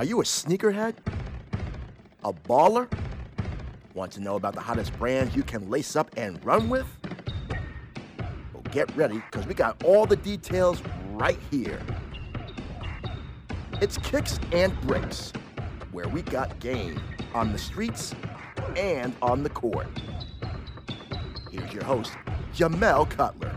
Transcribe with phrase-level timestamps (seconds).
[0.00, 0.94] Are you a sneakerhead?
[2.24, 2.90] A baller?
[3.92, 6.86] Want to know about the hottest brands you can lace up and run with?
[8.54, 11.82] Well, get ready because we got all the details right here.
[13.82, 15.34] It's Kicks and Bricks,
[15.92, 16.98] where we got game
[17.34, 18.14] on the streets
[18.76, 19.86] and on the court.
[21.50, 22.12] Here's your host,
[22.54, 23.54] Jamel Cutler.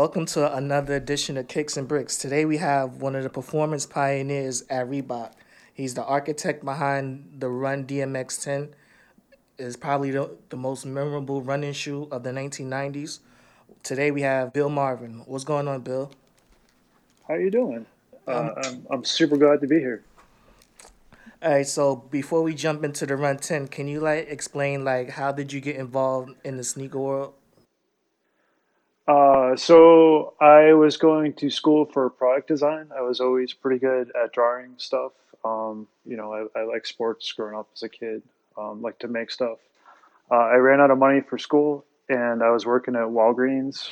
[0.00, 2.16] Welcome to another edition of Kicks and Bricks.
[2.16, 5.32] Today we have one of the performance pioneers at Reebok.
[5.74, 8.70] He's the architect behind the Run DMX 10.
[9.58, 13.18] Is probably the, the most memorable running shoe of the 1990s.
[13.82, 15.22] Today we have Bill Marvin.
[15.26, 16.10] What's going on, Bill?
[17.28, 17.84] How are you doing?
[18.26, 20.02] Uh, I'm, I'm super glad to be here.
[21.42, 25.10] All right, so before we jump into the Run 10, can you like explain like
[25.10, 27.34] how did you get involved in the sneaker world?
[29.10, 32.90] Uh, so I was going to school for product design.
[32.96, 35.10] I was always pretty good at drawing stuff.
[35.44, 38.22] Um, you know, I, I like sports growing up as a kid,
[38.56, 39.58] um, like to make stuff.
[40.30, 43.84] Uh, I ran out of money for school and I was working at Walgreens.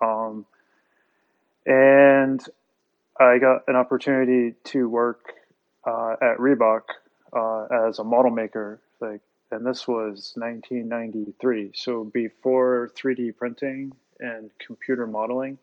[0.00, 0.46] Um,
[1.66, 2.40] and
[3.18, 5.32] I got an opportunity to work
[5.84, 6.82] uh, at Reebok
[7.32, 8.80] uh, as a model maker.
[9.00, 15.58] Like, and this was 1993, so before 3D printing and computer modeling,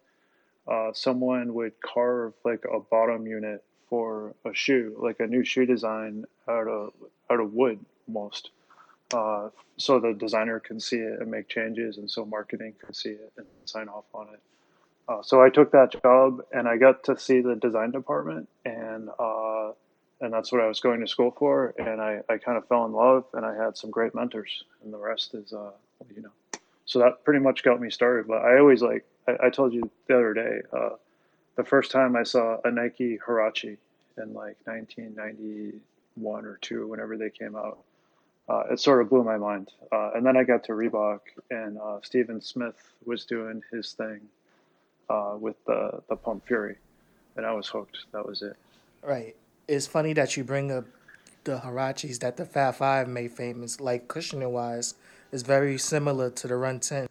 [0.67, 5.65] uh, someone would carve like a bottom unit for a shoe, like a new shoe
[5.65, 6.93] design out of
[7.30, 8.52] out of wood almost,
[9.14, 13.11] uh, so the designer can see it and make changes, and so marketing can see
[13.11, 14.42] it and sign off on it.
[15.08, 19.10] Uh, so I took that job, and I got to see the design department, and
[19.17, 19.71] uh,
[20.20, 21.73] and that's what I was going to school for.
[21.77, 24.92] And I, I kind of fell in love, and I had some great mentors, and
[24.92, 25.71] the rest is, uh,
[26.14, 26.31] you know,
[26.87, 28.27] so that pretty much got me started.
[28.27, 30.89] But I always like I, I told you the other day, uh,
[31.55, 33.77] the first time I saw a Nike Huarache
[34.17, 37.80] in like 1991 or two, whenever they came out,
[38.49, 39.71] uh, it sort of blew my mind.
[39.92, 41.20] Uh, and then I got to Reebok,
[41.52, 44.21] and uh, Steven Smith was doing his thing
[45.09, 46.77] uh, with the the Pump Fury,
[47.36, 48.05] and I was hooked.
[48.14, 48.55] That was it.
[49.04, 49.36] Right.
[49.67, 50.86] It's funny that you bring up
[51.43, 54.95] the Huaraches that the Fab Five made famous, like cushioning wise
[55.32, 57.08] is very similar to the Run 10.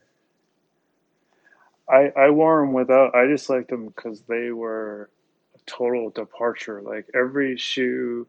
[1.89, 5.09] I, I wore them without, I just liked them because they were
[5.55, 6.83] a total departure.
[6.83, 8.27] Like every shoe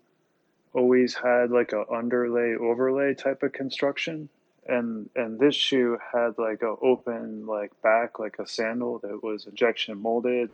[0.74, 4.30] always had like a underlay overlay type of construction.
[4.68, 9.48] And, and this shoe had like a open like back, like a sandal that was
[9.48, 10.52] injection molded.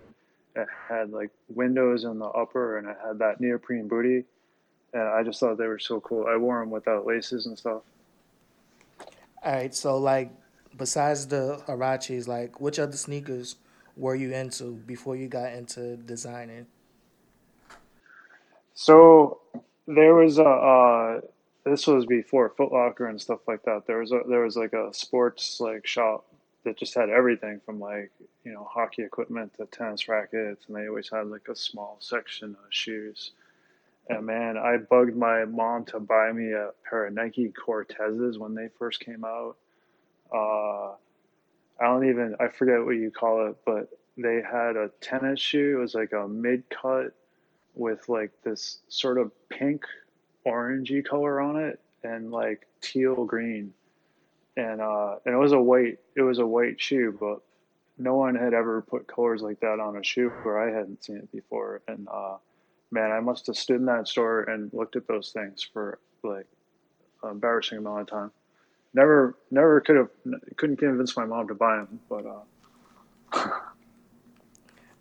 [0.56, 4.24] It had like windows in the upper and it had that neoprene booty.
[4.94, 6.28] And I just thought they were so cool.
[6.28, 7.82] I wore them without laces and stuff.
[9.44, 10.32] All right, so like
[10.78, 13.58] besides the Huaraches, like which other sneakers
[13.98, 16.68] were you into before you got into designing?
[18.74, 19.42] So
[19.86, 21.22] there was a uh,
[21.66, 23.86] this was before Foot Locker and stuff like that.
[23.86, 26.26] There was a there was like a sports like shop
[26.64, 28.12] that just had everything from like
[28.46, 32.52] you know hockey equipment to tennis rackets, and they always had like a small section
[32.52, 33.32] of shoes.
[34.10, 38.54] And man, I bugged my mom to buy me a pair of Nike Cortezes when
[38.54, 39.56] they first came out.
[40.34, 40.96] Uh,
[41.80, 45.78] I don't even, I forget what you call it, but they had a tennis shoe.
[45.78, 47.16] It was like a mid cut
[47.76, 49.86] with like this sort of pink
[50.46, 53.74] orangey color on it and like teal green.
[54.58, 57.42] And, uh, and it was a white, it was a white shoe, but
[57.98, 61.18] no one had ever put colors like that on a shoe where I hadn't seen
[61.18, 61.82] it before.
[61.88, 62.38] And, uh,
[62.94, 66.46] man, I must have stood in that store and looked at those things for like
[67.24, 68.32] an embarrassing amount of time.
[68.94, 70.10] Never, never could have,
[70.56, 72.26] couldn't convince my mom to buy them, but.
[72.26, 73.50] Uh,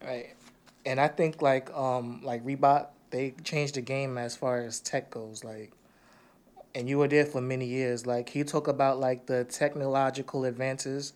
[0.05, 0.35] right,
[0.87, 5.11] and I think like um like Reebok, they changed the game as far as tech
[5.11, 5.44] goes.
[5.44, 5.73] Like,
[6.75, 8.06] and you were there for many years.
[8.06, 11.12] Like, he talk about like the technological advances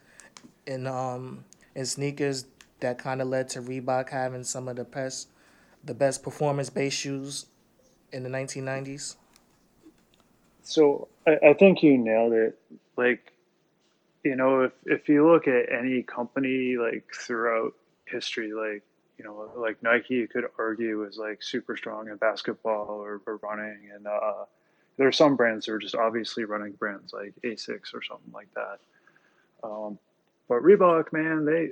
[0.66, 1.44] in um
[1.74, 2.44] in sneakers
[2.80, 5.28] that kind of led to Reebok having some of the best
[5.86, 7.46] the best performance based shoes
[8.12, 9.16] in the 1990s?
[10.62, 12.58] So I, I think you nailed it.
[12.96, 13.32] Like,
[14.24, 17.74] you know, if, if you look at any company like throughout
[18.06, 18.82] history, like,
[19.18, 23.36] you know, like Nike, you could argue is like super strong in basketball or, or
[23.36, 23.90] running.
[23.94, 24.44] And uh,
[24.96, 28.52] there are some brands that are just obviously running brands like Asics or something like
[28.54, 28.78] that.
[29.62, 29.98] Um,
[30.48, 31.70] but Reebok, man, they,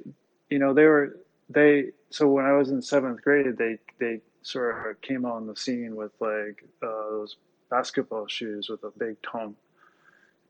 [0.49, 1.93] you know, they were they.
[2.11, 5.97] So when I was in seventh grade, they they sort of came on the scene
[5.97, 7.37] with like uh, those
[7.71, 9.57] basketball shoes with a big tongue,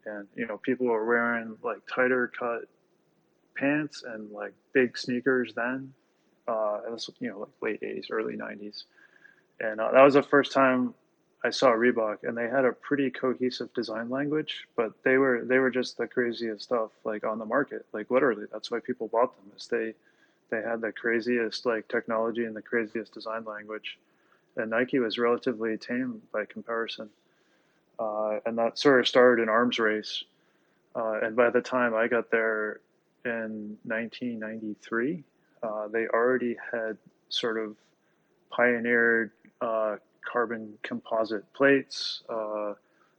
[0.06, 2.68] and you know, people were wearing like tighter cut
[3.56, 5.92] pants and like big sneakers then.
[6.46, 8.84] Uh, it was you know like late '80s, early '90s,
[9.60, 10.94] and uh, that was the first time
[11.44, 15.58] I saw Reebok, and they had a pretty cohesive design language, but they were they
[15.58, 17.84] were just the craziest stuff like on the market.
[17.92, 19.52] Like literally, that's why people bought them.
[19.56, 19.94] Is they
[20.50, 23.98] they had the craziest like technology and the craziest design language,
[24.56, 27.08] and Nike was relatively tame by comparison.
[27.98, 30.24] Uh, and that sort of started an arms race.
[30.96, 32.80] Uh, and by the time I got there
[33.24, 35.24] in 1993,
[35.62, 36.96] uh, they already had
[37.28, 37.76] sort of
[38.50, 39.30] pioneered
[39.60, 42.22] uh, carbon composite plates.
[42.28, 42.74] Uh,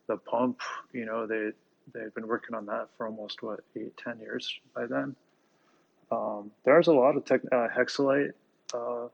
[0.08, 0.62] the pump,
[0.94, 1.52] you know, they
[1.94, 5.16] they've been working on that for almost what eight, ten years by then.
[6.12, 8.32] Um, there's a lot of tech, uh, Hexalite.
[8.74, 9.08] Uh,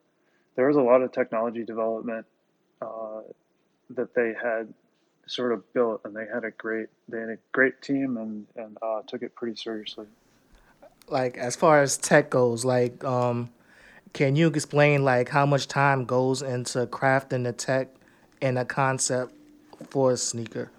[0.55, 2.25] there was a lot of technology development
[2.81, 3.21] uh,
[3.91, 4.73] that they had
[5.27, 8.77] sort of built, and they had a great they had a great team and and
[8.81, 10.07] uh, took it pretty seriously.
[11.07, 13.49] Like as far as tech goes, like um,
[14.13, 17.87] can you explain like how much time goes into crafting the tech
[18.41, 19.33] and a concept
[19.89, 20.71] for a sneaker?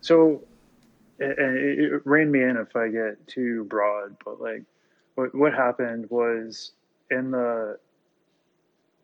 [0.00, 0.42] So,
[1.18, 4.64] and it, it rein me in if I get too broad, but like,
[5.14, 6.72] what what happened was
[7.10, 7.78] in the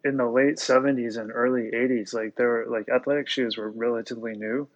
[0.05, 4.35] in the late 70s and early 80s like there were like athletic shoes were relatively
[4.35, 4.67] new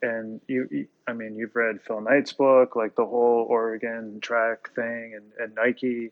[0.00, 5.14] and you, i mean you've read phil knight's book like the whole oregon track thing
[5.14, 6.10] and, and nike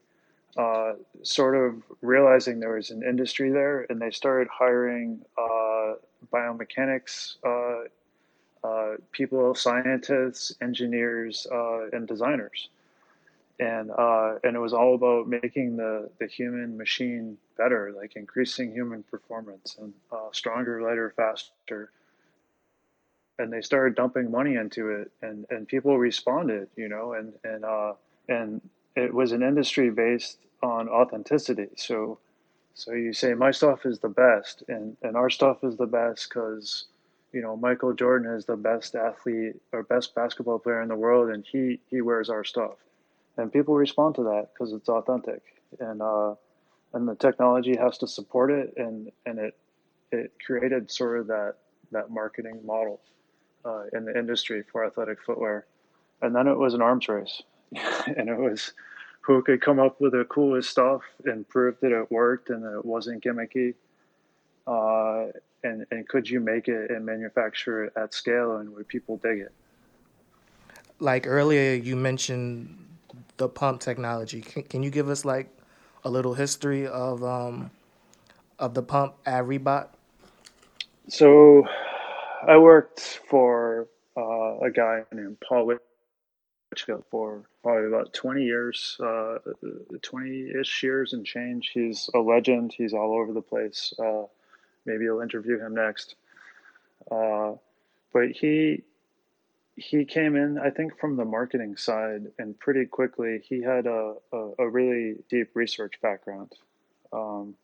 [0.56, 5.94] uh, sort of realizing there was an industry there, and they started hiring uh,
[6.32, 7.86] biomechanics uh,
[8.66, 12.68] uh people, scientists, engineers, uh, and designers.
[13.60, 18.72] And uh, and it was all about making the, the human machine better, like increasing
[18.72, 19.92] human performance and
[20.32, 21.92] stronger, lighter, faster.
[23.38, 27.64] And they started dumping money into it, and, and people responded, you know, and and
[28.28, 28.60] and
[28.96, 31.68] it was an industry based on authenticity.
[31.76, 32.18] So,
[32.74, 36.28] so you say my stuff is the best, and and our stuff is the best
[36.28, 36.86] because,
[37.32, 41.30] you know, Michael Jordan is the best athlete or best basketball player in the world,
[41.30, 42.76] and he he wears our stuff,
[43.36, 45.42] and people respond to that because it's authentic,
[45.78, 46.34] and uh,
[46.92, 49.56] and the technology has to support it, and and it
[50.12, 51.54] it created sort of that
[51.92, 53.00] that marketing model
[53.64, 55.66] uh, in the industry for athletic footwear,
[56.22, 57.42] and then it was an arms race,
[58.16, 58.72] and it was
[59.22, 62.78] who could come up with the coolest stuff and prove that it worked and that
[62.78, 63.74] it wasn't gimmicky.
[64.66, 65.30] Uh,
[65.62, 69.40] and, and could you make it and manufacture it at scale and would people dig
[69.40, 69.52] it?
[71.00, 72.89] Like earlier, you mentioned
[73.40, 74.42] the pump technology.
[74.42, 75.48] Can, can you give us like
[76.04, 77.70] a little history of um,
[78.58, 79.88] of the pump at Reebok?
[81.08, 81.66] So,
[82.46, 85.72] I worked for uh, a guy named Paul
[86.70, 91.70] Litchfield for probably about 20 years, uh, 20-ish years and change.
[91.74, 92.72] He's a legend.
[92.76, 93.92] He's all over the place.
[93.98, 94.24] Uh,
[94.84, 96.14] maybe you'll interview him next.
[97.10, 97.52] Uh,
[98.12, 98.84] but he
[99.80, 104.14] he came in, I think, from the marketing side, and pretty quickly he had a,
[104.30, 106.52] a, a really deep research background.
[107.14, 107.54] Um,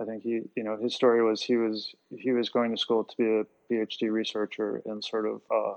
[0.00, 3.04] I think he, you know, his story was he was he was going to school
[3.04, 5.74] to be a PhD researcher and sort of uh,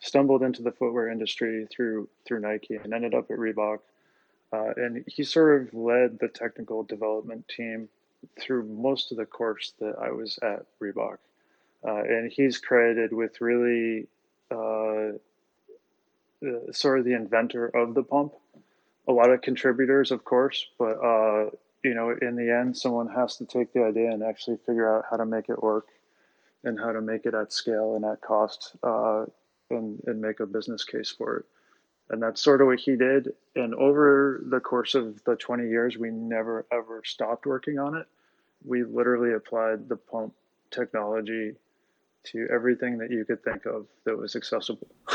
[0.00, 3.78] stumbled into the footwear industry through through Nike and ended up at Reebok.
[4.52, 7.88] Uh, and he sort of led the technical development team
[8.38, 11.16] through most of the course that I was at Reebok.
[11.86, 14.06] Uh, and he's credited with really
[14.50, 15.12] uh,
[16.72, 18.34] sort of the inventor of the pump.
[19.06, 21.50] A lot of contributors, of course, but uh,
[21.82, 25.06] you know, in the end, someone has to take the idea and actually figure out
[25.10, 25.86] how to make it work
[26.64, 29.24] and how to make it at scale and at cost uh,
[29.70, 31.44] and, and make a business case for it.
[32.10, 33.34] And that's sort of what he did.
[33.54, 38.06] And over the course of the 20 years, we never ever stopped working on it.
[38.64, 40.34] We literally applied the pump
[40.70, 41.54] technology
[42.24, 44.88] to everything that you could think of that was accessible.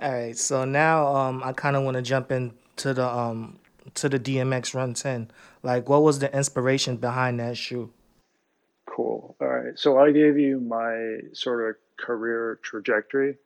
[0.00, 3.58] All right, so now um, I kind of want to jump into the um,
[3.94, 5.30] to the DMX Run 10.
[5.62, 7.90] Like, what was the inspiration behind that shoe?
[8.86, 9.36] Cool.
[9.40, 13.36] All right, so I gave you my sort of career trajectory.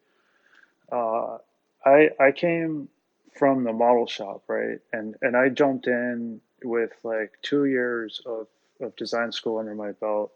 [0.93, 1.39] Uh,
[1.85, 2.89] I I came
[3.37, 8.47] from the model shop, right, and and I jumped in with like two years of
[8.81, 10.33] of design school under my belt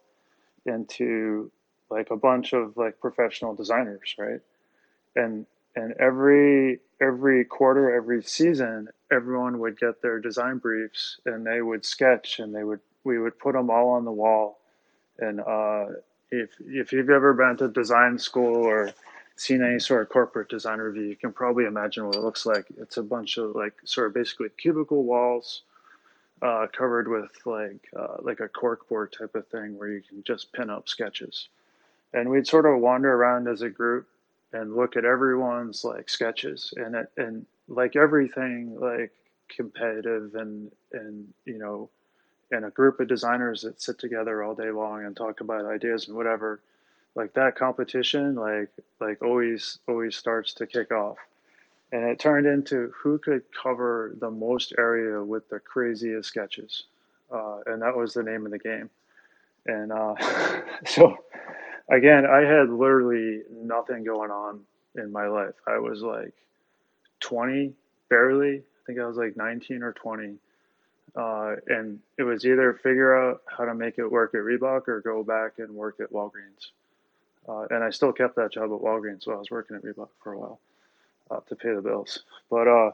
[0.66, 1.50] into
[1.90, 4.40] like a bunch of like professional designers, right,
[5.16, 11.62] and and every every quarter, every season, everyone would get their design briefs, and they
[11.62, 14.58] would sketch, and they would we would put them all on the wall.
[15.18, 15.86] And uh,
[16.30, 18.92] if if you've ever been to design school or
[19.36, 22.66] seen any sort of corporate design review, you can probably imagine what it looks like.
[22.76, 25.62] It's a bunch of like sort of basically cubicle walls
[26.42, 30.52] uh, covered with like uh, like a corkboard type of thing where you can just
[30.52, 31.48] pin up sketches.
[32.12, 34.08] And we'd sort of wander around as a group
[34.52, 39.12] and look at everyone's like sketches and it, and like everything like
[39.54, 41.90] competitive and and you know
[42.50, 46.08] and a group of designers that sit together all day long and talk about ideas
[46.08, 46.60] and whatever
[47.14, 51.18] like that competition like like always always starts to kick off.
[51.90, 56.84] And it turned into who could cover the most area with the craziest sketches
[57.30, 58.90] uh, and that was the name of the game.
[59.66, 60.14] And uh,
[60.86, 61.18] so
[61.90, 64.60] again i had literally nothing going on
[64.96, 65.54] in my life.
[65.66, 66.34] I was like
[67.20, 67.72] 20
[68.08, 68.58] barely.
[68.58, 70.36] I think i was like 19 or 20
[71.16, 75.00] uh, and it was either figure out how to make it work at reebok or
[75.00, 76.70] go back and work at walgreens.
[77.48, 80.08] Uh, and i still kept that job at walgreens while i was working at reebok
[80.22, 80.60] for a while
[81.30, 82.22] uh, to pay the bills.
[82.50, 82.90] But uh,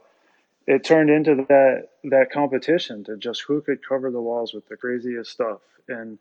[0.66, 4.76] it turned into that that competition to just who could cover the walls with the
[4.76, 6.18] craziest stuff, and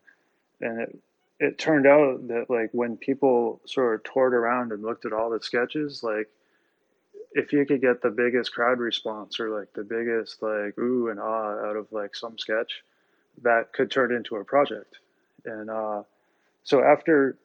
[0.60, 0.98] and it
[1.44, 5.30] it turned out that like when people sort of toured around and looked at all
[5.30, 6.28] the sketches, like
[7.32, 11.20] if you could get the biggest crowd response or like the biggest like ooh and
[11.20, 12.82] ah out of like some sketch,
[13.42, 14.96] that could turn into a project.
[15.44, 16.02] And uh,
[16.62, 17.36] so after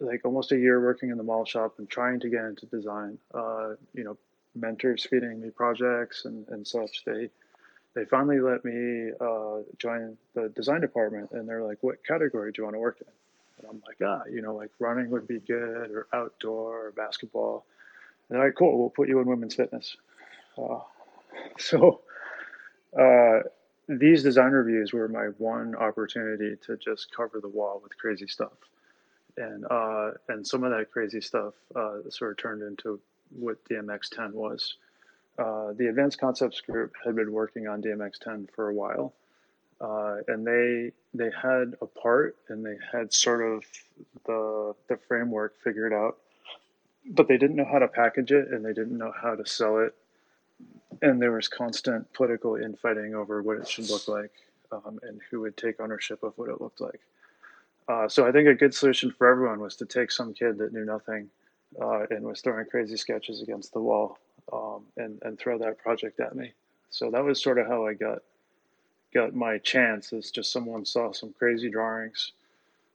[0.00, 3.18] like almost a year working in the model shop and trying to get into design.
[3.34, 4.16] Uh, you know,
[4.54, 7.04] mentors feeding me projects and, and such.
[7.04, 7.30] They
[7.94, 12.60] they finally let me uh, join the design department, and they're like, "What category do
[12.60, 13.12] you want to work in?"
[13.58, 17.66] And I'm like, "Ah, you know, like running would be good, or outdoor, or basketball."
[18.28, 19.96] And they're like, "Cool, we'll put you in women's fitness."
[20.56, 20.80] Uh,
[21.58, 22.02] so.
[22.98, 23.40] Uh,
[23.86, 28.52] these design reviews were my one opportunity to just cover the wall with crazy stuff
[29.38, 33.00] and uh, and some of that crazy stuff uh, sort of turned into
[33.30, 34.74] what DMX10 was.
[35.38, 39.14] Uh, the Advanced Concepts Group had been working on DMX10 for a while,
[39.80, 43.64] uh, and they they had a part and they had sort of
[44.26, 46.18] the the framework figured out,
[47.10, 49.78] but they didn't know how to package it and they didn't know how to sell
[49.78, 49.94] it,
[51.02, 54.32] and there was constant political infighting over what it should look like
[54.72, 57.00] um, and who would take ownership of what it looked like.
[57.88, 60.72] Uh, so I think a good solution for everyone was to take some kid that
[60.72, 61.30] knew nothing
[61.80, 64.18] uh, and was throwing crazy sketches against the wall
[64.52, 66.52] um, and and throw that project at me.
[66.90, 68.22] So that was sort of how I got
[69.12, 70.12] got my chance.
[70.12, 72.32] Is just someone saw some crazy drawings,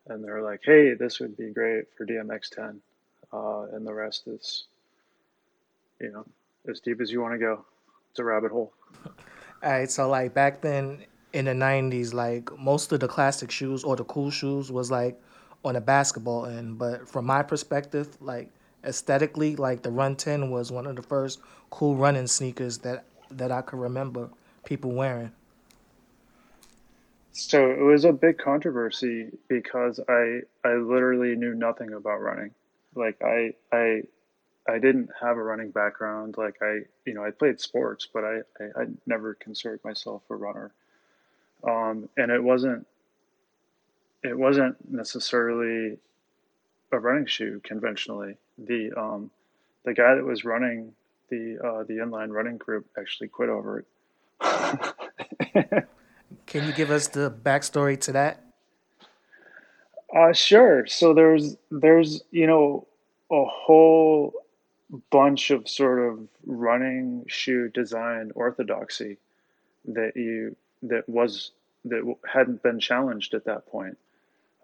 [0.08, 2.80] and they're like, "Hey, this would be great for DMX10,"
[3.32, 4.66] uh, and the rest is,
[6.00, 6.26] you know,
[6.70, 7.66] as deep as you want to go.
[8.12, 8.74] It's a rabbit hole.
[9.06, 13.84] All right, so like back then, in the 90s like most of the classic shoes
[13.84, 15.20] or the cool shoes was like
[15.66, 18.50] on a basketball end but from my perspective like
[18.84, 21.40] aesthetically like the run 10 was one of the first
[21.72, 24.30] cool running sneakers that that i could remember
[24.64, 25.32] people wearing
[27.34, 32.52] so it was a big controversy because i i literally knew nothing about running
[32.96, 34.02] like i i
[34.70, 38.38] i didn't have a running background like i you know i played sports but i
[38.60, 40.72] i, I never considered myself a runner
[41.64, 42.86] um, and it wasn't
[44.24, 45.98] it wasn't necessarily
[46.92, 48.38] a running shoe conventionally.
[48.58, 49.32] The um,
[49.84, 50.94] the guy that was running
[51.30, 53.80] the uh, the inline running group actually quit over
[54.42, 55.88] it.
[56.54, 58.44] Can you give us the backstory to that?
[60.16, 60.86] Uh, sure.
[60.86, 62.86] So there's there's you know
[63.32, 64.36] a whole
[65.10, 69.18] bunch of sort of running shoe design orthodoxy
[69.86, 71.54] that you that was
[71.86, 73.98] that hadn't been challenged at that point.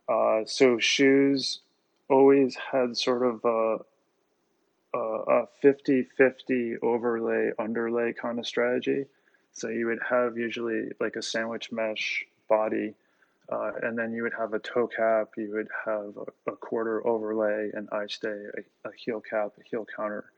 [0.08, 1.62] Uh, so shoes
[2.08, 9.06] always had sort of a, a 50-50 overlay underlay kind of strategy.
[9.60, 12.94] So you would have usually like a sandwich mesh body,
[13.52, 17.06] uh, and then you would have a toe cap, you would have a, a quarter
[17.06, 20.32] overlay, an eye stay, a, a, heel cap, a heel counter,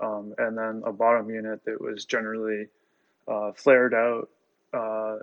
[0.00, 2.66] um, and then a bottom unit that was generally
[3.28, 4.30] uh, flared out
[4.72, 5.18] uh,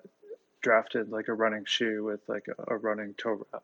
[0.61, 3.63] drafted like a running shoe with like a, a running toe wrap.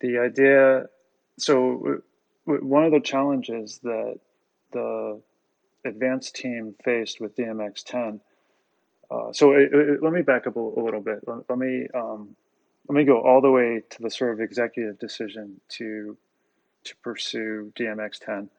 [0.00, 0.86] The idea,
[1.38, 2.00] so
[2.46, 4.18] one of the challenges that
[4.72, 5.20] the
[5.84, 8.20] advanced team faced with DMX 10.
[9.10, 11.20] Uh, so it, it, let me back up a, a little bit.
[11.26, 12.36] Let, let me um,
[12.88, 16.16] let me go all the way to the sort of executive decision to
[16.84, 18.50] to pursue DMX 10.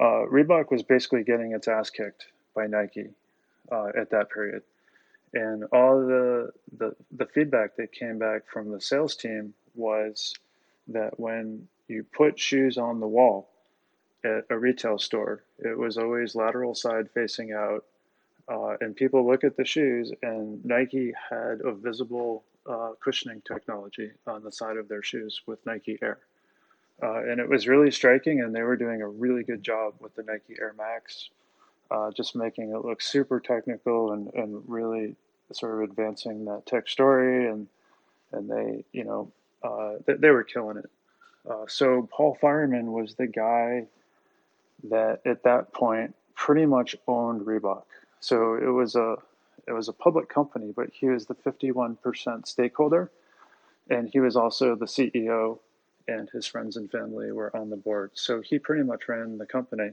[0.00, 3.08] uh, Reebok was basically getting its ass kicked by Nike
[3.70, 4.62] uh, at that period.
[5.32, 10.34] And all the, the, the feedback that came back from the sales team was
[10.88, 13.50] that when you put shoes on the wall
[14.24, 17.84] at a retail store, it was always lateral side facing out.
[18.50, 24.10] Uh, and people look at the shoes, and Nike had a visible uh, cushioning technology
[24.26, 26.18] on the side of their shoes with Nike Air.
[27.02, 30.14] Uh, and it was really striking, and they were doing a really good job with
[30.16, 31.30] the Nike Air Max,
[31.92, 35.16] uh, just making it look super technical and, and really
[35.52, 37.48] sort of advancing that tech story.
[37.48, 37.68] And
[38.32, 40.90] and they, you know, uh, they, they, were killing it.
[41.48, 43.86] Uh, so Paul Fireman was the guy
[44.84, 47.82] that at that point pretty much owned Reebok.
[48.20, 49.16] So it was a
[49.66, 53.10] it was a public company, but he was the 51% stakeholder,
[53.88, 55.58] and he was also the CEO
[56.08, 58.10] and his friends and family were on the board.
[58.14, 59.90] So he pretty much ran the company.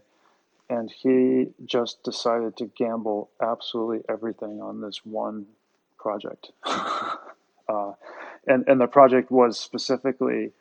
[0.69, 5.45] And he just decided to gamble absolutely everything on this one
[5.97, 6.51] project.
[6.65, 7.93] uh,
[8.47, 10.51] and, and the project was specifically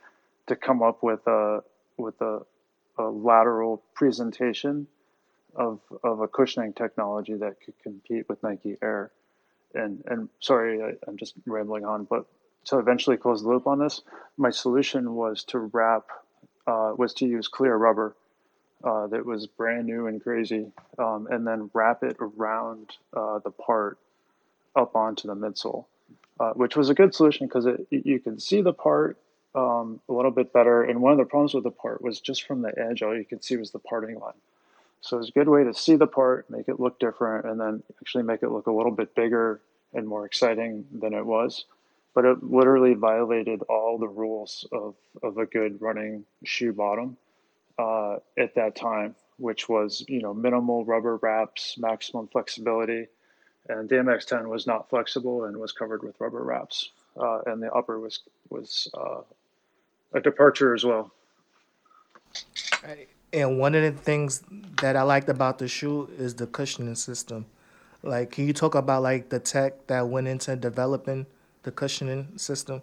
[0.46, 1.62] to come up with a,
[1.96, 2.42] with a,
[2.98, 4.86] a lateral presentation
[5.56, 9.10] of, of a cushioning technology that could compete with Nike Air.
[9.74, 12.26] And, and sorry, I, I'm just rambling on, but
[12.66, 14.02] to eventually close the loop on this,
[14.36, 16.04] my solution was to wrap,
[16.66, 18.16] uh, was to use clear rubber
[18.84, 20.66] uh, that was brand new and crazy,
[20.98, 23.98] um, and then wrap it around uh, the part
[24.74, 25.86] up onto the midsole,
[26.38, 29.16] uh, which was a good solution because you could see the part
[29.54, 30.82] um, a little bit better.
[30.82, 33.24] And one of the problems with the part was just from the edge, all you
[33.24, 34.34] could see was the parting line.
[35.00, 37.82] So it's a good way to see the part, make it look different, and then
[38.00, 39.60] actually make it look a little bit bigger
[39.94, 41.64] and more exciting than it was.
[42.14, 47.16] But it literally violated all the rules of, of a good running shoe bottom
[47.78, 53.06] uh, at that time, which was you know minimal rubber wraps, maximum flexibility,
[53.68, 57.70] and DMX 10 was not flexible and was covered with rubber wraps, uh, and the
[57.72, 59.20] upper was was uh,
[60.14, 61.12] a departure as well.
[63.36, 64.42] And one of the things
[64.80, 67.44] that I liked about the shoe is the cushioning system.
[68.02, 71.26] Like, can you talk about like the tech that went into developing
[71.62, 72.80] the cushioning system?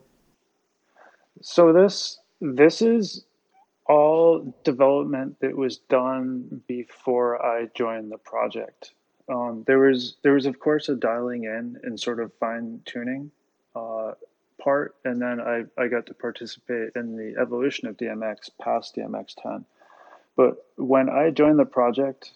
[1.41, 3.25] So this this is
[3.87, 8.93] all development that was done before I joined the project.
[9.27, 13.31] Um, there was there was of course a dialing in and sort of fine tuning
[13.75, 14.11] uh,
[14.61, 19.33] part, and then I, I got to participate in the evolution of DMX past DMX
[19.41, 19.65] 10.
[20.35, 22.31] But when I joined the project,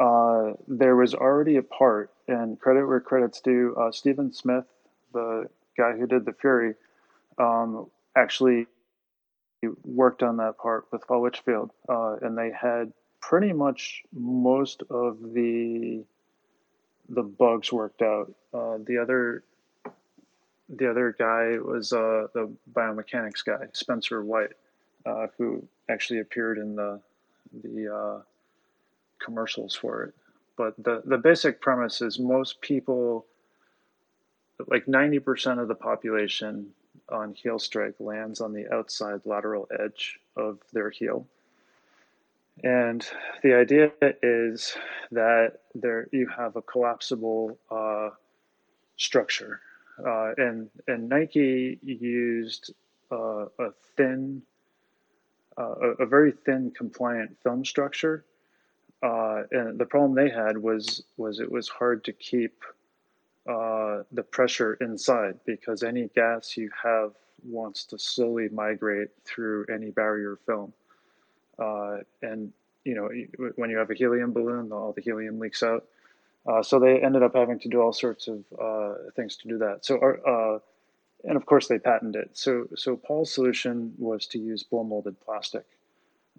[0.00, 3.74] uh, there was already a part, and credit where credit's due.
[3.78, 4.64] Uh, Stephen Smith,
[5.12, 6.74] the guy who did the Fury,
[7.38, 8.66] um, actually
[9.84, 15.18] worked on that part with Paul Litchfield, uh, and they had pretty much most of
[15.34, 16.04] the
[17.08, 18.32] the bugs worked out.
[18.52, 19.44] Uh, the other
[20.68, 24.52] the other guy was uh, the biomechanics guy, Spencer White,
[25.04, 27.00] uh, who actually appeared in the
[27.62, 28.22] the uh,
[29.24, 30.14] commercials for it.
[30.56, 33.26] But the the basic premise is most people
[34.68, 36.68] like 90% of the population
[37.08, 41.26] on heel strike lands on the outside lateral edge of their heel.
[42.62, 43.06] And
[43.42, 44.76] the idea is
[45.10, 48.10] that there you have a collapsible uh,
[48.96, 49.60] structure,
[50.06, 52.74] uh, and and Nike used
[53.10, 54.42] uh, a thin,
[55.56, 55.64] a,
[56.00, 58.24] a, very thin compliant film structure.
[59.02, 62.62] Uh, and the problem they had was was it was hard to keep
[63.48, 67.12] uh, the pressure inside because any gas you have
[67.44, 70.72] wants to slowly migrate through any barrier film.
[71.58, 72.52] Uh, and,
[72.84, 73.08] you know,
[73.56, 75.84] when you have a helium balloon, all the helium leaks out.
[76.46, 79.58] Uh, so they ended up having to do all sorts of uh, things to do
[79.58, 79.84] that.
[79.84, 80.58] So, uh,
[81.24, 82.30] and of course they patented it.
[82.32, 85.64] So, so Paul's solution was to use blow molded plastic.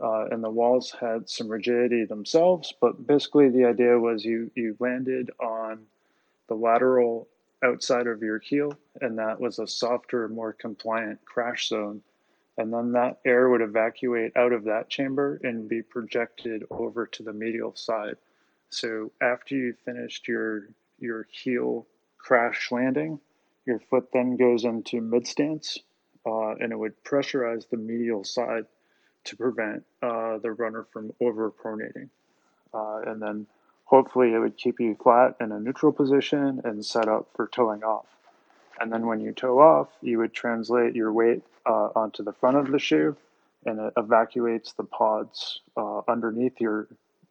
[0.01, 4.75] Uh, and the walls had some rigidity themselves, but basically the idea was you, you
[4.79, 5.85] landed on
[6.47, 7.27] the lateral
[7.63, 12.01] outside of your heel, and that was a softer, more compliant crash zone.
[12.57, 17.23] And then that air would evacuate out of that chamber and be projected over to
[17.23, 18.17] the medial side.
[18.69, 20.67] So after you finished your
[20.99, 23.19] your heel crash landing,
[23.65, 25.77] your foot then goes into mid stance,
[26.25, 28.65] uh, and it would pressurize the medial side
[29.25, 32.09] to prevent uh, the runner from over pronating.
[32.73, 33.47] Uh, and then
[33.85, 37.83] Hopefully, it would keep you flat in a neutral position and set up for toeing
[37.83, 38.07] off.
[38.79, 42.57] And then when you toe off, you would translate your weight uh, onto the front
[42.57, 43.15] of the shoe
[43.65, 46.87] and it evacuates the pods uh, underneath your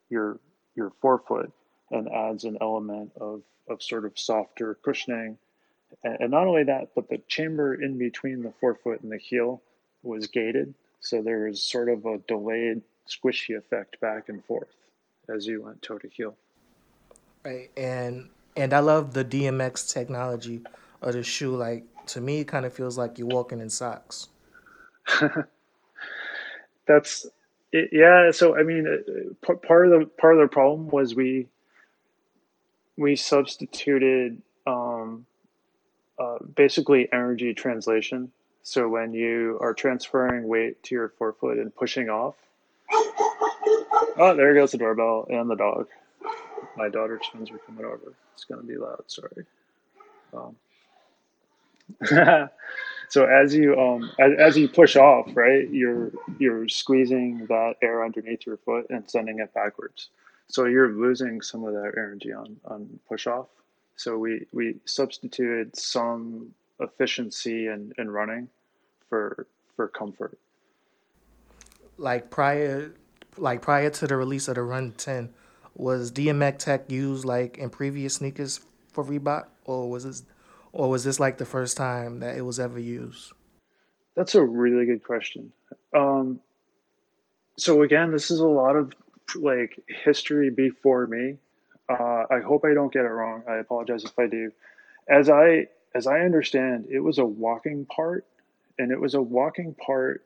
[0.09, 0.38] your
[0.77, 1.53] your forefoot
[1.90, 5.38] and adds an element of of sort of softer cushioning.
[6.05, 9.62] And, not only that, but the chamber in between the forefoot and the heel
[10.02, 14.68] was gated, so there was sort of a delayed squishy effect back and forth
[15.28, 16.37] as you went toe to heel.
[17.44, 20.62] Right, and and I love the DMX technology
[21.00, 21.57] of the shoe.
[21.57, 24.28] Like to me, it kind of feels like you're walking in socks.
[26.87, 27.26] That's
[27.72, 28.31] it, yeah.
[28.31, 31.48] So I mean, uh, part of the part of the problem was we
[32.96, 34.40] we substituted
[36.22, 38.30] uh, basically energy translation.
[38.62, 42.37] So when you are transferring weight to your forefoot and pushing off,
[44.18, 45.88] oh, there goes the doorbell and the dog
[46.76, 48.14] my daughter's friends are coming over.
[48.35, 49.04] It's going to be loud.
[49.06, 49.44] Sorry.
[50.32, 50.56] Um,
[53.08, 58.04] so as you um, as, as you push off, right, you're you're squeezing that air
[58.04, 60.08] underneath your foot and sending it backwards.
[60.48, 63.48] So you're losing some of that energy on on push off.
[63.96, 68.48] So we we substituted some efficiency and in, in running
[69.09, 70.38] for for comfort.
[71.98, 72.92] Like prior
[73.37, 75.31] like prior to the release of the Run 10,
[75.74, 78.61] was DMX Tech used like in previous sneakers
[78.92, 80.22] for Reebok, or was this,
[80.72, 83.33] or was this like the first time that it was ever used?
[84.14, 85.52] That's a really good question.
[85.94, 86.40] Um,
[87.57, 88.92] so again, this is a lot of
[89.35, 91.38] like history before me.
[91.88, 93.42] Uh, I hope I don't get it wrong.
[93.49, 94.53] I apologize if I do.
[95.09, 98.25] As I as I understand, it was a walking part,
[98.79, 100.25] and it was a walking part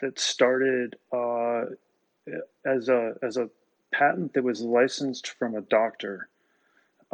[0.00, 1.64] that started uh,
[2.64, 3.48] as a as a
[3.92, 6.28] patent that was licensed from a doctor,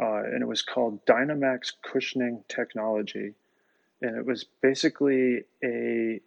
[0.01, 3.33] uh, and it was called Dynamax Cushioning Technology,
[4.01, 6.19] and it was basically a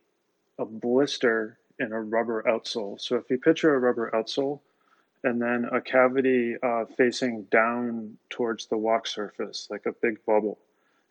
[0.58, 3.00] a blister in a rubber outsole.
[3.00, 4.60] So if you picture a rubber outsole,
[5.24, 10.58] and then a cavity uh, facing down towards the walk surface, like a big bubble,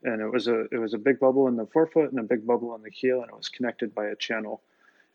[0.03, 2.45] and it was a it was a big bubble in the forefoot and a big
[2.45, 4.61] bubble in the heel, and it was connected by a channel.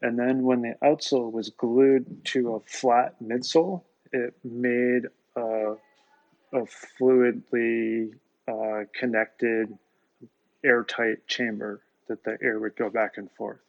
[0.03, 5.75] And then when the outsole was glued to a flat midsole, it made a,
[6.53, 6.67] a
[7.01, 8.13] fluidly
[8.49, 9.73] uh, connected
[10.65, 13.61] airtight chamber that the air would go back and forth.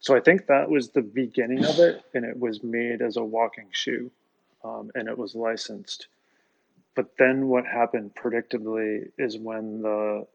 [0.00, 3.24] So I think that was the beginning of it, and it was made as a
[3.24, 4.10] walking shoe,
[4.64, 6.08] um, and it was licensed.
[6.94, 10.26] But then what happened predictably is when the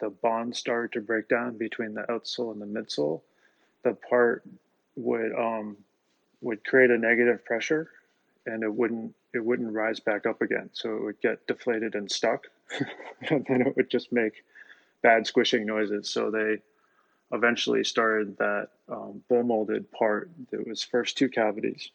[0.00, 3.22] the bond started to break down between the outsole and the midsole,
[3.84, 4.42] the part
[4.96, 5.76] would um,
[6.40, 7.90] would create a negative pressure
[8.46, 10.70] and it wouldn't it wouldn't rise back up again.
[10.72, 12.46] So it would get deflated and stuck,
[13.30, 14.44] and then it would just make
[15.02, 16.08] bad squishing noises.
[16.08, 16.58] So they
[17.32, 21.90] eventually started that um, blow molded part that was first two cavities,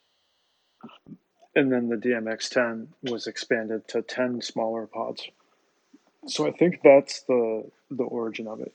[1.56, 5.28] and then the DMX10 was expanded to ten smaller pods.
[6.28, 8.74] So I think that's the the origin of it.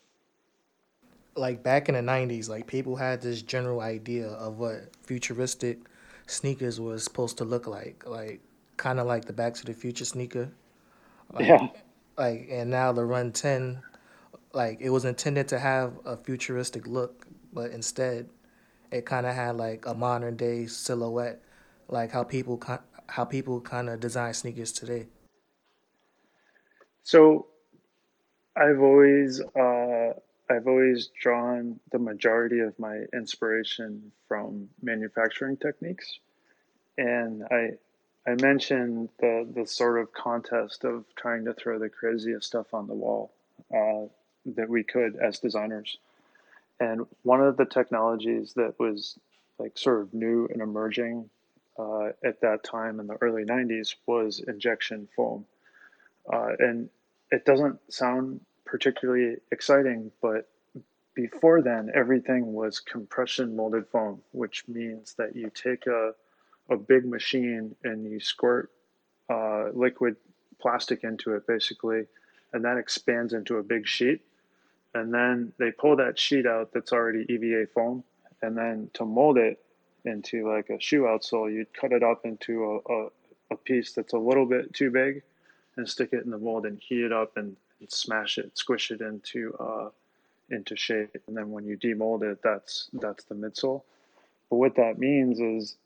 [1.37, 5.79] Like back in the '90s, like people had this general idea of what futuristic
[6.27, 8.41] sneakers was supposed to look like, like
[8.77, 10.51] kind of like the Back to the Future sneaker.
[11.33, 11.69] Like, yeah.
[12.17, 13.83] Like and now the Run Ten,
[14.53, 18.29] like it was intended to have a futuristic look, but instead,
[18.91, 21.43] it kind of had like a modern day silhouette,
[21.89, 22.63] like how people
[23.09, 25.07] how people kind of design sneakers today.
[27.03, 27.47] So,
[28.57, 30.13] I've always uh,
[30.51, 36.19] I've always drawn the majority of my inspiration from manufacturing techniques.
[36.99, 37.73] And I
[38.27, 42.87] I mentioned the the sort of contest of trying to throw the craziest stuff on
[42.87, 43.33] the wall
[43.75, 44.07] uh,
[44.47, 45.99] that we could as designers.
[46.81, 49.19] And one of the technologies that was
[49.59, 51.31] like sort of new and emerging
[51.79, 55.45] uh, at that time in the early 90s was injection foam.
[56.33, 56.89] Uh, and
[57.31, 60.49] it doesn't sound particularly exciting, but
[61.15, 66.13] before then, everything was compression molded foam, which means that you take a,
[66.71, 68.71] a big machine and you squirt
[69.31, 70.17] uh, liquid
[70.61, 72.07] plastic into it, basically,
[72.53, 74.23] and that expands into a big sheet.
[74.95, 78.05] And then they pull that sheet out that's already EVA foam,
[78.43, 79.64] and then to mold it
[80.05, 83.09] into like a shoe outsole, you'd cut it up into a, a,
[83.53, 85.23] a piece that's a little bit too big
[85.77, 88.91] and stick it in the mold and heat it up and and smash it, squish
[88.91, 89.91] it into uh,
[90.51, 93.83] into shape, and then when you demold it, that's that's the midsole.
[94.51, 95.77] But what that means is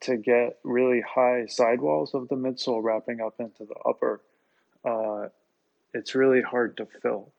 [0.00, 4.20] to get really high sidewalls of the midsole wrapping up into the upper.
[4.84, 5.28] Uh,
[5.94, 7.32] it's really hard to fill,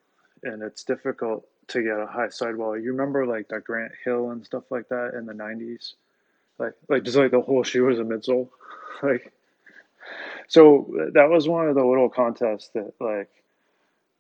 [0.44, 2.78] and it's difficult to get a high sidewall.
[2.78, 5.94] You remember like the Grant Hill and stuff like that in the '90s,
[6.60, 8.50] like like just like the whole shoe was a midsole,
[9.04, 9.32] like
[10.48, 13.30] so that was one of the little contests that like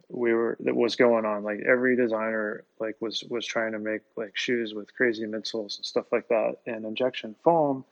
[0.09, 1.43] we were that was going on.
[1.43, 5.85] Like every designer like was was trying to make like shoes with crazy midsoles and
[5.85, 6.57] stuff like that.
[6.65, 7.85] And injection foam,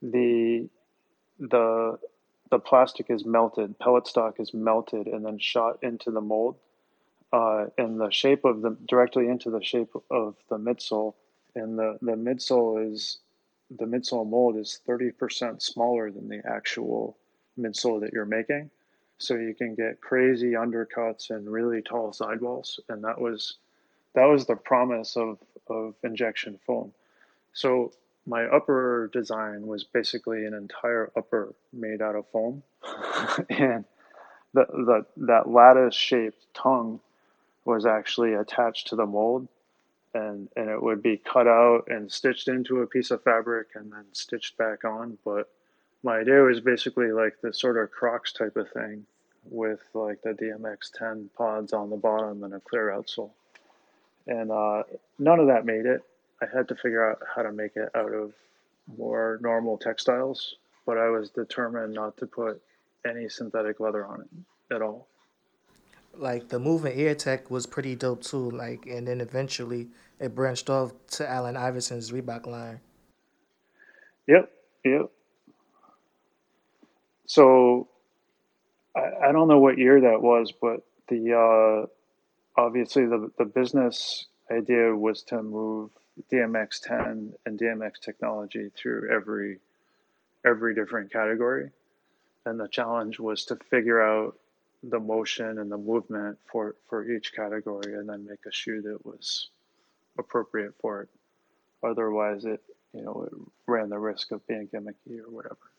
[0.00, 0.68] the
[1.38, 1.98] the
[2.50, 6.56] the plastic is melted, pellet stock is melted and then shot into the mold,
[7.32, 11.14] uh, in the shape of the directly into the shape of the midsole.
[11.54, 13.18] And the the midsole is
[13.78, 17.16] the midsole mold is thirty percent smaller than the actual
[17.58, 18.70] midsole that you're making.
[19.18, 22.80] So you can get crazy undercuts and really tall sidewalls.
[22.88, 23.58] And that was
[24.14, 26.92] that was the promise of of injection foam.
[27.52, 27.92] So
[28.26, 32.62] my upper design was basically an entire upper made out of foam.
[33.48, 33.84] And
[34.54, 37.00] the, the that lattice shaped tongue
[37.64, 39.48] was actually attached to the mold
[40.14, 43.92] and and it would be cut out and stitched into a piece of fabric and
[43.92, 45.48] then stitched back on but
[46.02, 49.06] my idea was basically like the sort of Crocs type of thing
[49.50, 53.30] with like the DMX 10 pods on the bottom and a clear outsole.
[54.26, 54.82] And uh,
[55.18, 56.02] none of that made it.
[56.40, 58.32] I had to figure out how to make it out of
[58.96, 62.60] more normal textiles, but I was determined not to put
[63.08, 65.06] any synthetic leather on it at all.
[66.14, 68.50] Like the movement air tech was pretty dope too.
[68.50, 72.80] Like, and then eventually it branched off to Allen Iverson's Reebok line.
[74.26, 74.50] Yep,
[74.84, 75.10] yep.
[77.26, 77.88] So
[78.94, 84.26] I, I don't know what year that was, but the uh, obviously the the business
[84.50, 85.90] idea was to move
[86.30, 89.58] DMX 10 and DMX technology through every
[90.44, 91.70] every different category,
[92.44, 94.36] and the challenge was to figure out
[94.82, 99.04] the motion and the movement for for each category, and then make a shoe that
[99.06, 99.50] was
[100.18, 101.08] appropriate for it.
[101.82, 105.72] Otherwise, it you know it ran the risk of being gimmicky or whatever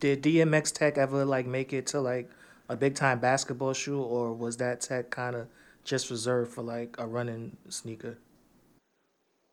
[0.00, 2.28] did DMX Tech ever like make it to like
[2.68, 5.46] a big time basketball shoe, or was that tech kind of
[5.84, 8.18] just reserved for like a running sneaker?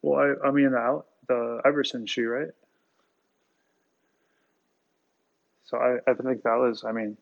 [0.01, 2.49] Well, I, I mean the the Iverson shoe, right?
[5.65, 7.17] So I, I think that was, I mean,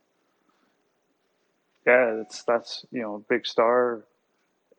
[1.85, 4.03] yeah, it's that's you know big star,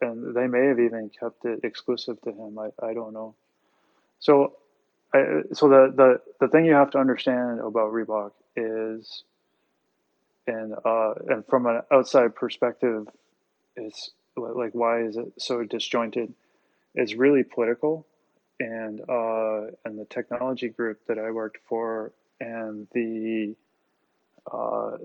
[0.00, 2.58] and they may have even kept it exclusive to him.
[2.58, 3.34] I, I don't know.
[4.18, 4.54] So
[5.14, 9.22] I, so the, the the thing you have to understand about Reebok is,
[10.46, 13.06] and uh, and from an outside perspective,
[13.76, 16.34] it's like why is it so disjointed?
[16.94, 18.06] It's really political,
[18.58, 23.54] and uh, and the technology group that I worked for, and the
[24.50, 24.96] uh,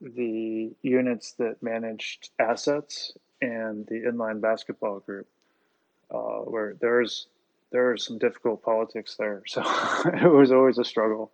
[0.00, 5.26] the units that managed assets, and the inline basketball group,
[6.10, 7.26] uh, where there's
[7.70, 9.42] there are some difficult politics there.
[9.48, 9.62] So
[10.04, 11.30] it was always a struggle.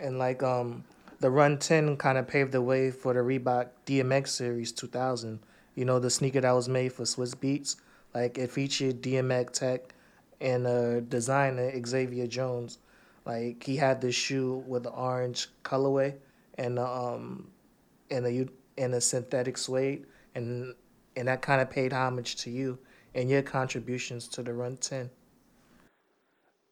[0.00, 0.84] And like um,
[1.20, 5.40] the Run 10 kind of paved the way for the Reebok DMX Series 2000.
[5.74, 7.76] You know, the sneaker that was made for Swizz Beatz.
[8.14, 9.94] Like it featured DMX Tech
[10.40, 12.78] and a designer Xavier Jones.
[13.24, 16.14] Like he had this shoe with the orange colorway
[16.58, 17.50] and um
[18.10, 18.46] and a
[18.78, 20.74] and a synthetic suede and
[21.16, 22.78] and that kind of paid homage to you
[23.14, 25.08] and your contributions to the Run 10.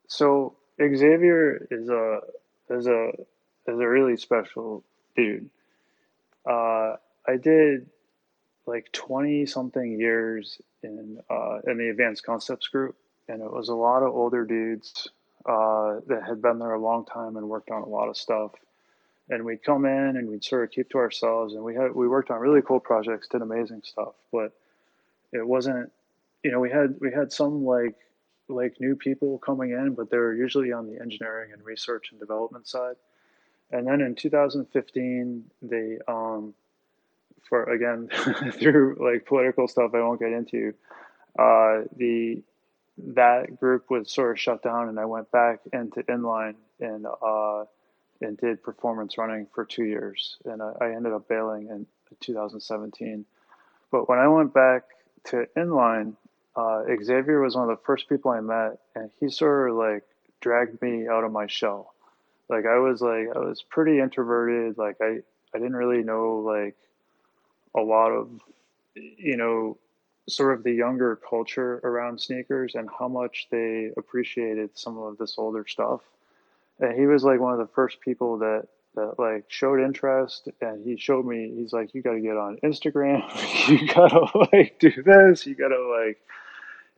[0.08, 2.20] So Xavier is a
[2.68, 3.10] is a
[3.66, 4.84] is a really special
[5.16, 5.48] dude.
[6.48, 7.86] Uh, I did
[8.66, 12.96] like twenty something years in uh, in the advanced concepts group,
[13.28, 15.08] and it was a lot of older dudes
[15.46, 18.52] uh, that had been there a long time and worked on a lot of stuff.
[19.32, 22.06] And we'd come in and we'd sort of keep to ourselves, and we had we
[22.06, 24.52] worked on really cool projects, did amazing stuff, but
[25.32, 25.90] it wasn't
[26.42, 27.96] you know, we had we had some like
[28.48, 32.20] like new people coming in, but they were usually on the engineering and research and
[32.20, 32.96] development side.
[33.70, 36.54] And then in 2015, they um,
[37.48, 38.08] for again
[38.52, 40.74] through like political stuff I won't get into,
[41.38, 42.42] uh, the
[42.98, 47.64] that group was sort of shut down, and I went back into inline and uh,
[48.22, 51.86] and did performance running for two years, and I, I ended up bailing in
[52.20, 53.24] 2017.
[53.90, 54.84] But when I went back
[55.24, 56.14] to inline,
[56.56, 60.04] uh, Xavier was one of the first people I met, and he sort of like
[60.40, 61.94] dragged me out of my shell.
[62.48, 64.76] Like I was like I was pretty introverted.
[64.76, 65.20] Like I
[65.54, 66.76] I didn't really know like
[67.74, 68.28] a lot of
[68.94, 69.78] you know
[70.28, 75.36] sort of the younger culture around sneakers and how much they appreciated some of this
[75.38, 76.00] older stuff.
[76.82, 80.48] And he was like one of the first people that that like showed interest.
[80.60, 83.22] And he showed me he's like you got to get on Instagram.
[83.68, 85.46] You got to like do this.
[85.46, 86.18] You got to like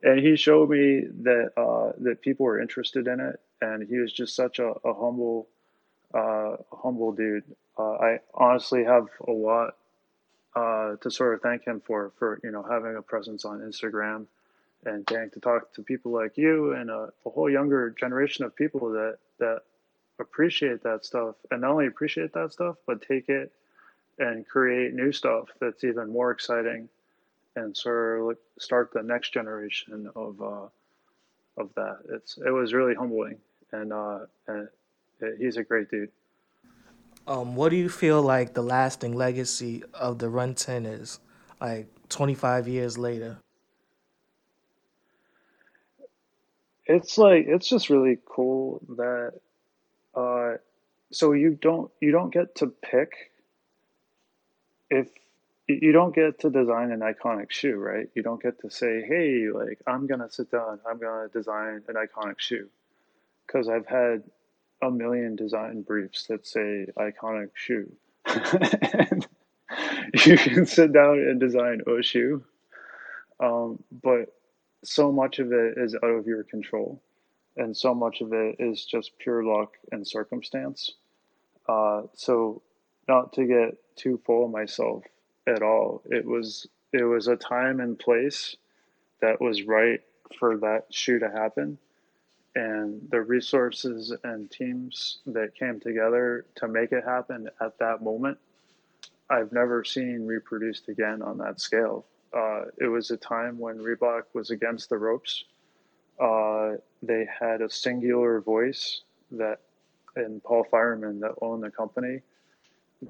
[0.05, 4.12] and he showed me that uh, that people were interested in it, and he was
[4.12, 5.49] just such a, a humble
[6.12, 7.44] uh, humble dude.
[7.79, 9.77] Uh, I honestly have a lot
[10.55, 14.27] uh, to sort of thank him for for you know having a presence on Instagram
[14.85, 18.55] and getting to talk to people like you and a, a whole younger generation of
[18.55, 19.62] people that that
[20.20, 23.53] appreciate that stuff and not only appreciate that stuff but take it
[24.18, 26.88] and create new stuff that's even more exciting
[27.57, 30.66] and sort of start the next generation of uh,
[31.57, 31.98] of that.
[32.11, 33.38] It's it was really humbling,
[33.72, 34.68] and uh, and
[35.38, 36.11] he's a great dude.
[37.27, 41.20] Um, what do you feel like the lasting legacy of the Run Ten is,
[41.61, 43.38] like twenty five years later?
[46.87, 49.35] It's like it's just really cool that
[50.16, 50.55] uh,
[51.12, 53.12] so you don't you don't get to pick
[54.90, 55.09] if
[55.68, 58.09] you don't get to design an iconic shoe, right?
[58.14, 61.94] You don't get to say, "Hey, like I'm gonna sit down, I'm gonna design an
[61.94, 62.68] iconic shoe,"
[63.46, 64.22] because I've had
[64.83, 67.90] a million design briefs that say iconic shoe.
[70.27, 72.44] you can sit down and design a shoe,
[73.40, 74.35] um, but
[74.85, 77.03] so much of it is out of your control,
[77.57, 80.93] and so much of it is just pure luck and circumstance.
[81.69, 82.62] Uh, so,
[83.09, 85.05] not to get too full of myself
[85.47, 86.03] at all.
[86.07, 88.57] It was it was a time and place
[89.21, 90.01] that was right
[90.38, 91.79] for that shoe to happen
[92.55, 98.38] and the resources and teams that came together to make it happen at that moment
[99.31, 104.23] i've never seen reproduced again on that scale uh, it was a time when reebok
[104.35, 105.45] was against the ropes
[106.20, 106.72] uh,
[107.03, 109.61] they had a singular voice that
[110.16, 112.20] and paul fireman that owned the company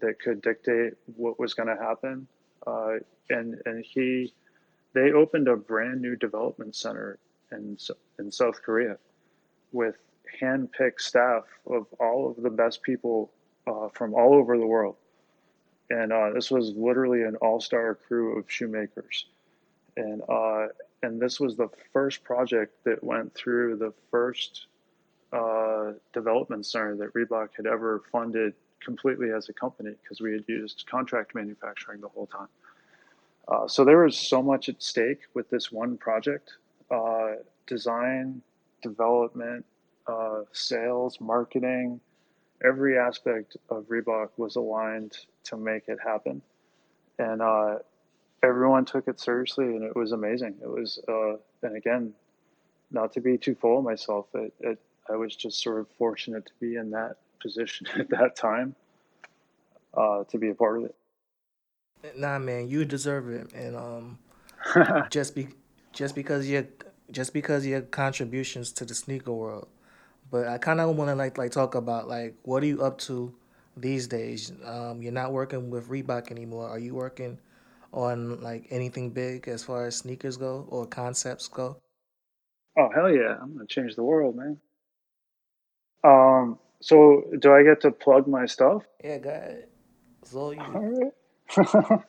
[0.00, 2.26] that could dictate what was going to happen.
[2.66, 2.94] Uh,
[3.30, 4.32] and and he,
[4.92, 7.18] they opened a brand new development center
[7.52, 7.76] in
[8.18, 8.96] in South Korea,
[9.72, 9.96] with
[10.40, 13.30] hand-picked staff of all of the best people
[13.66, 14.96] uh, from all over the world.
[15.90, 19.26] And uh, this was literally an all-star crew of shoemakers,
[19.96, 20.66] and uh,
[21.04, 24.66] and this was the first project that went through the first
[25.32, 30.44] uh, development center that Reebok had ever funded completely as a company because we had
[30.46, 32.48] used contract manufacturing the whole time.
[33.48, 36.52] Uh, so there was so much at stake with this one project
[36.90, 37.32] uh,
[37.66, 38.42] design,
[38.82, 39.64] development,
[40.06, 42.00] uh, sales, marketing,
[42.64, 46.42] every aspect of Reebok was aligned to make it happen.
[47.18, 47.76] And uh,
[48.44, 50.54] everyone took it seriously, and it was amazing.
[50.62, 52.12] It was, uh, and again,
[52.90, 54.78] not to be too full of myself, it, it,
[55.11, 58.74] I was just sort of fortunate to be in that position at that time
[59.94, 60.94] uh, to be a part of it.
[62.16, 64.18] Nah, man, you deserve it, and um,
[65.11, 65.48] just be
[65.92, 66.66] just because your
[67.11, 69.68] just because your contributions to the sneaker world.
[70.30, 72.98] But I kind of want to like like talk about like what are you up
[73.09, 73.35] to
[73.76, 74.52] these days?
[74.64, 76.68] Um, you're not working with Reebok anymore.
[76.68, 77.38] Are you working
[77.94, 81.78] on like anything big as far as sneakers go or concepts go?
[82.76, 83.37] Oh hell yeah!
[83.40, 84.59] I'm gonna change the world, man.
[86.02, 88.83] Um, so do I get to plug my stuff?
[89.02, 89.68] Yeah, go ahead.
[90.22, 90.61] It's all you.
[90.61, 91.12] All
[91.57, 92.00] right.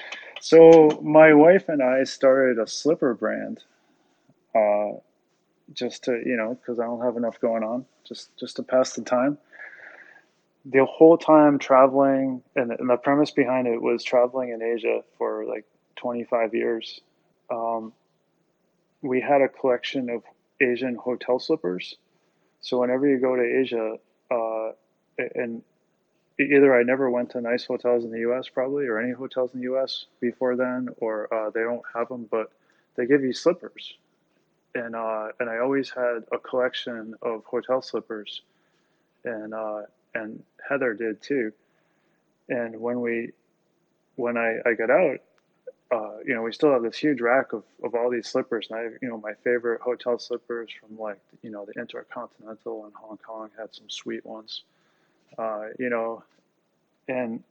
[0.40, 3.62] so my wife and I started a slipper brand,
[4.54, 4.92] uh,
[5.74, 8.94] just to you know, because I don't have enough going on, just just to pass
[8.94, 9.36] the time.
[10.68, 15.44] The whole time traveling, and, and the premise behind it was traveling in Asia for
[15.44, 15.64] like
[15.96, 17.00] 25 years.
[17.50, 17.92] Um,
[19.02, 20.22] we had a collection of
[20.60, 21.96] Asian hotel slippers.
[22.60, 23.96] So whenever you go to Asia,
[24.30, 24.72] uh,
[25.34, 25.62] and
[26.38, 28.48] either I never went to nice hotels in the U.S.
[28.48, 30.06] probably, or any hotels in the U.S.
[30.20, 32.52] before then, or uh, they don't have them, but
[32.96, 33.94] they give you slippers,
[34.74, 38.42] and uh, and I always had a collection of hotel slippers,
[39.24, 39.82] and uh,
[40.16, 41.52] and Heather did too,
[42.48, 43.32] and when we
[44.16, 45.18] when I, I got out,
[45.92, 48.68] uh, you know, we still have this huge rack of, of all these slippers.
[48.70, 52.92] And I, you know, my favorite hotel slippers from like, you know, the Intercontinental in
[52.94, 54.62] Hong Kong had some sweet ones
[55.38, 56.22] uh, you know,
[57.08, 57.42] and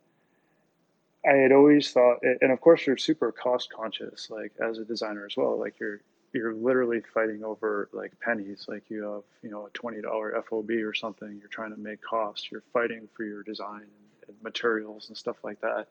[1.25, 5.25] I had always thought, and of course, you're super cost conscious, like as a designer
[5.25, 5.59] as well.
[5.59, 6.01] Like you're
[6.35, 8.65] you're literally fighting over like pennies.
[8.67, 11.37] Like you have you know a twenty dollar FOB or something.
[11.39, 12.49] You're trying to make costs.
[12.51, 13.83] You're fighting for your design
[14.27, 15.87] and, materials and stuff like that.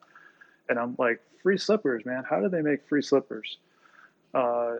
[0.69, 2.25] And I'm like, free slippers, man.
[2.29, 3.59] How do they make free slippers?
[4.35, 4.77] Uh,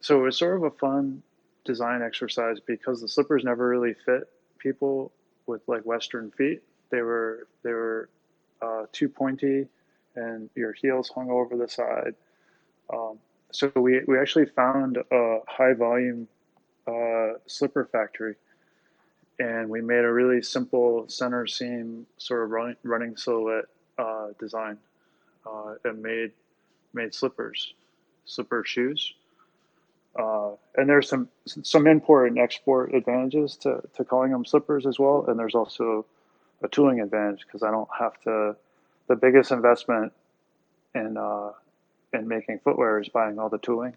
[0.00, 1.22] so it was sort of a fun
[1.64, 5.12] design exercise because the slippers never really fit people
[5.46, 6.62] with like Western feet.
[6.90, 8.08] They were they were
[8.62, 9.66] uh, too pointy,
[10.14, 12.14] and your heels hung over the side.
[12.92, 13.18] Um,
[13.52, 16.28] so we we actually found a high volume
[16.86, 18.36] uh, slipper factory
[19.40, 23.64] and we made a really simple center seam sort of running, running silhouette
[23.98, 24.76] uh, design
[25.46, 26.32] uh, and made
[26.92, 27.74] made slippers,
[28.26, 29.14] slipper shoes.
[30.18, 34.98] Uh, and there's some some import and export advantages to, to calling them slippers as
[34.98, 35.24] well.
[35.26, 36.04] And there's also
[36.62, 38.56] a tooling advantage because I don't have to.
[39.08, 40.12] The biggest investment
[40.94, 41.50] in uh,
[42.12, 43.96] in making footwear is buying all the tooling,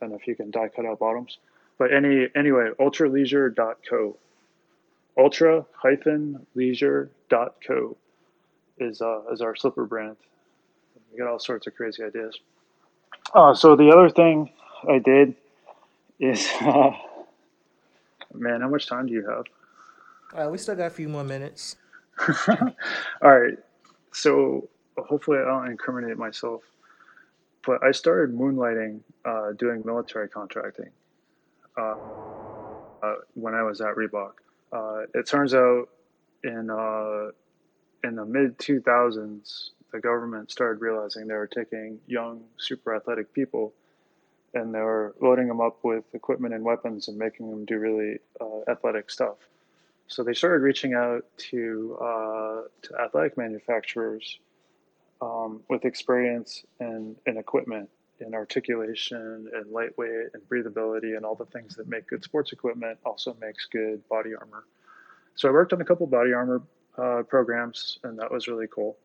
[0.00, 1.38] and if you can die cut out bottoms.
[1.78, 4.16] But any anyway, ultraleisure.co,
[5.16, 7.96] ultra hyphen leisure.co
[8.78, 10.16] is uh, is our slipper brand.
[11.12, 12.38] We got all sorts of crazy ideas.
[13.34, 14.50] Uh, so the other thing
[14.88, 15.34] I did
[16.18, 16.92] is, uh,
[18.34, 19.44] man, how much time do you have?
[20.34, 21.76] Uh, we still got a few more minutes.
[22.48, 22.74] all
[23.22, 23.58] right.
[24.12, 26.62] So hopefully I don't incriminate myself,
[27.64, 30.90] but I started moonlighting uh, doing military contracting
[31.76, 31.94] uh,
[33.02, 34.32] uh, when I was at Reebok.
[34.72, 35.88] Uh, it turns out
[36.44, 37.30] in uh,
[38.04, 43.72] in the mid 2000s, the government started realizing they were taking young, super athletic people
[44.54, 48.18] and they were loading them up with equipment and weapons and making them do really
[48.40, 49.36] uh, athletic stuff.
[50.08, 51.96] So they started reaching out to,
[52.82, 54.38] to athletic manufacturers
[55.22, 57.88] um, with experience and, and equipment
[58.20, 62.98] and articulation and lightweight and breathability and all the things that make good sports equipment
[63.06, 64.64] also makes good body armor.
[65.36, 66.62] So I worked on a couple body armor
[66.98, 68.98] uh, programs, and that was really cool.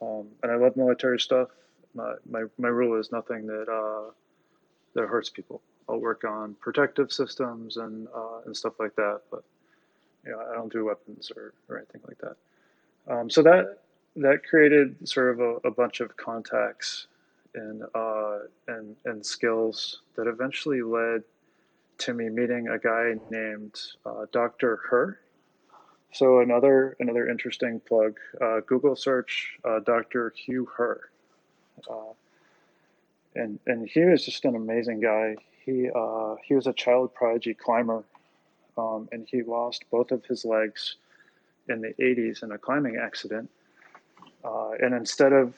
[0.00, 1.48] Um, and I love military stuff.
[1.94, 4.10] My, my, my rule is nothing that uh,
[4.94, 5.60] that hurts people.
[5.88, 9.44] I'll work on protective systems and uh, and stuff like that, but
[10.24, 12.36] you know, I don't do weapons or, or anything like that.
[13.12, 13.83] Um, so that
[14.16, 17.06] that created sort of a, a bunch of contacts
[17.54, 18.38] and uh,
[18.68, 21.22] and and skills that eventually led
[21.98, 24.80] to me meeting a guy named uh, Dr.
[24.90, 25.18] Herr.
[26.12, 30.32] So another another interesting plug: uh, Google search uh, Dr.
[30.36, 31.00] Hugh Herr,
[31.90, 32.12] uh,
[33.34, 35.36] and and he was just an amazing guy.
[35.64, 38.04] He uh, he was a child prodigy climber,
[38.78, 40.96] um, and he lost both of his legs
[41.68, 43.50] in the 80s in a climbing accident.
[44.44, 45.54] Uh, and instead of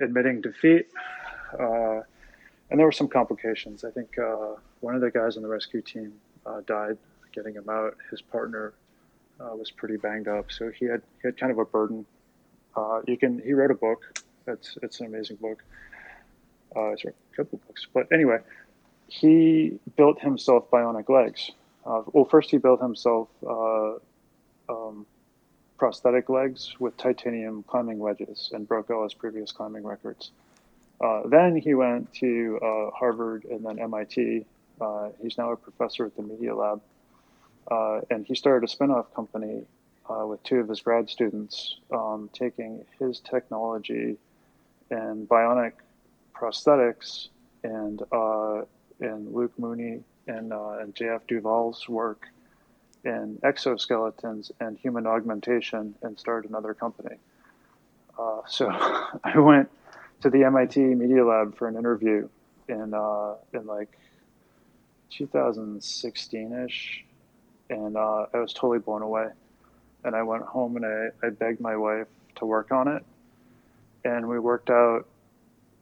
[0.00, 0.86] admitting defeat,
[1.58, 2.00] uh,
[2.70, 3.84] and there were some complications.
[3.84, 6.12] I think uh, one of the guys on the rescue team
[6.44, 6.98] uh, died
[7.32, 7.96] getting him out.
[8.10, 8.74] His partner
[9.40, 12.04] uh, was pretty banged up, so he had he had kind of a burden.
[13.06, 14.20] you can he wrote a book.
[14.46, 15.62] It's it's an amazing book.
[16.76, 17.86] Uh, sorry, a couple books.
[17.92, 18.38] But anyway,
[19.06, 21.50] he built himself bionic legs.
[21.86, 23.94] Uh, well, first he built himself uh,
[24.68, 25.06] um,
[25.78, 30.32] prosthetic legs with titanium climbing wedges and broke all his previous climbing records.
[31.00, 34.44] Uh, then he went to uh, Harvard and then MIT.
[34.80, 36.80] Uh, he's now a professor at the Media Lab.
[37.70, 39.62] Uh, and he started a spin-off company
[40.24, 44.16] with two of his grad students, um, taking his technology
[44.90, 45.72] and bionic
[46.34, 47.28] prosthetics
[47.64, 48.62] and uh,
[49.00, 52.26] and Luke Mooney and uh, and JF Duval's work
[53.08, 57.16] in exoskeletons and human augmentation and started another company.
[58.18, 58.68] Uh, so
[59.24, 59.70] I went
[60.20, 62.28] to the MIT Media Lab for an interview
[62.68, 63.98] in uh, in like
[65.12, 67.02] 2016ish,
[67.70, 69.28] and uh, I was totally blown away.
[70.04, 72.06] And I went home and I, I begged my wife
[72.36, 73.04] to work on it,
[74.04, 75.06] and we worked out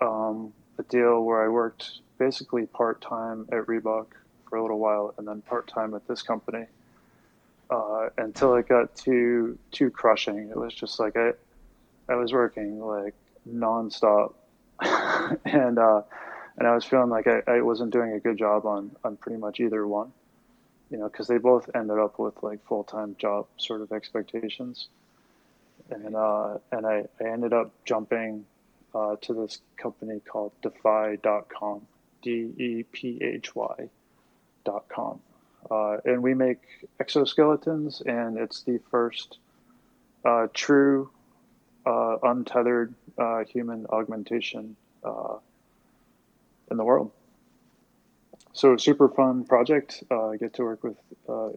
[0.01, 4.07] um, a deal where I worked basically part time at Reebok
[4.49, 6.67] for a little while, and then part time at this company
[7.71, 10.51] uh, until it got too too crushing.
[10.51, 11.33] It was just like I
[12.09, 13.15] I was working like
[13.49, 14.35] nonstop,
[14.81, 16.03] and uh,
[16.59, 19.39] and I was feeling like I, I wasn't doing a good job on on pretty
[19.39, 20.13] much either one,
[20.91, 24.89] you know, because they both ended up with like full time job sort of expectations,
[25.91, 28.47] and uh, and I, I ended up jumping
[28.95, 31.83] uh, to this company called Dephy.com,
[32.23, 35.21] D E P H Y.com.
[35.71, 36.59] Uh, and we make
[37.01, 39.39] exoskeletons, and it's the first
[40.25, 41.11] uh, true
[41.87, 45.37] uh, untethered uh, human augmentation uh,
[46.71, 47.11] in the world.
[48.53, 50.03] So, super fun project.
[50.11, 50.97] I get to work with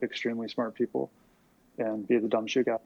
[0.03, 1.11] extremely smart people
[1.77, 2.77] and be the dumb shoe guy.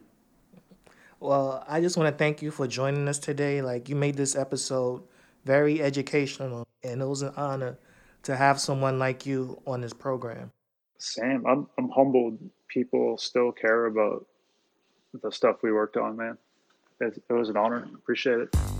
[1.19, 3.61] Well, I just want to thank you for joining us today.
[3.61, 5.03] Like you made this episode
[5.45, 7.77] very educational, and it was an honor
[8.23, 10.51] to have someone like you on this program.
[11.03, 11.45] Same.
[11.45, 12.39] I'm I'm humbled.
[12.69, 14.25] People still care about
[15.21, 16.37] the stuff we worked on, man.
[17.01, 17.85] It, it was an honor.
[17.93, 18.72] Appreciate it.